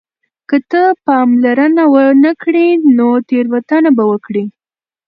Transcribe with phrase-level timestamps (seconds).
[0.49, 2.67] که ته پاملرنه ونه کړې
[2.97, 4.45] نو تېروتنه به وکړې.